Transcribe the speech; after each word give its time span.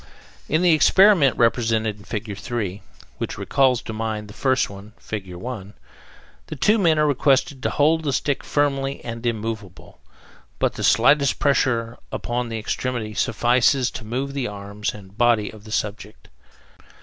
In 0.49 0.63
the 0.63 0.73
experiment 0.73 1.37
represented 1.37 1.97
in 1.97 2.05
Fig. 2.05 2.35
3, 2.35 2.81
which 3.19 3.37
recalls 3.37 3.83
to 3.83 3.93
mind 3.93 4.27
the 4.29 4.33
first 4.33 4.67
one 4.67 4.93
(Fig. 4.97 5.31
1), 5.35 5.73
the 6.47 6.55
two 6.55 6.79
men 6.79 6.97
are 6.97 7.05
requested 7.05 7.61
to 7.61 7.69
hold 7.69 8.01
the 8.01 8.11
stick 8.11 8.43
firmly 8.43 9.05
and 9.05 9.23
immovable, 9.27 9.99
but 10.57 10.73
the 10.73 10.83
slightest 10.83 11.37
pressure 11.37 11.99
upon 12.11 12.49
the 12.49 12.57
extremity 12.57 13.13
suffices 13.13 13.91
to 13.91 14.03
move 14.03 14.33
the 14.33 14.47
arms 14.47 14.91
and 14.95 15.19
body 15.19 15.51
of 15.51 15.65
the 15.65 15.71
subject. 15.71 16.29